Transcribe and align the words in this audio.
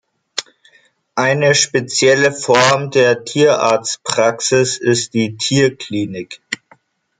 Eine 1.13 1.53
spezielle 1.53 2.31
Form 2.31 2.89
der 2.89 3.23
Tierarztpraxis 3.23 4.79
ist 4.79 5.13
die 5.13 5.37
"Tierklinik". 5.37 6.41